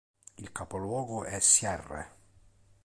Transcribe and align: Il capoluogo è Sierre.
Il 0.39 0.51
capoluogo 0.51 1.25
è 1.25 1.39
Sierre. 1.39 2.11